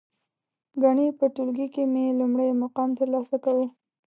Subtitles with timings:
[0.81, 3.67] گني په ټولگي کې مې لومړی مقام ترلاسه کاوه.